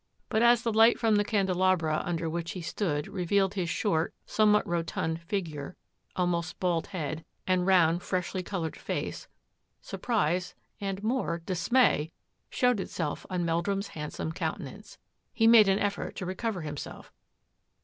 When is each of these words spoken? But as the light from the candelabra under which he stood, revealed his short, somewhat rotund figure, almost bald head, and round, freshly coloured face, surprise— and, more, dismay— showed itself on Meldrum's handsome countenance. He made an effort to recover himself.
But 0.29 0.41
as 0.41 0.63
the 0.63 0.73
light 0.73 0.97
from 0.97 1.17
the 1.17 1.23
candelabra 1.23 2.01
under 2.03 2.27
which 2.27 2.53
he 2.53 2.63
stood, 2.63 3.07
revealed 3.07 3.53
his 3.53 3.69
short, 3.69 4.15
somewhat 4.25 4.65
rotund 4.65 5.21
figure, 5.21 5.75
almost 6.15 6.59
bald 6.59 6.87
head, 6.87 7.23
and 7.45 7.67
round, 7.67 8.01
freshly 8.01 8.41
coloured 8.41 8.75
face, 8.75 9.27
surprise— 9.79 10.55
and, 10.81 11.03
more, 11.03 11.43
dismay— 11.45 12.11
showed 12.49 12.79
itself 12.79 13.27
on 13.29 13.45
Meldrum's 13.45 13.89
handsome 13.89 14.31
countenance. 14.31 14.97
He 15.33 15.45
made 15.45 15.67
an 15.67 15.77
effort 15.77 16.15
to 16.15 16.25
recover 16.25 16.61
himself. 16.61 17.13